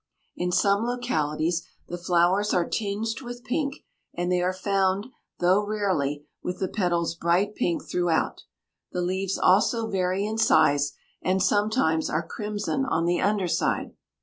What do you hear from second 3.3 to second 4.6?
pink, and they are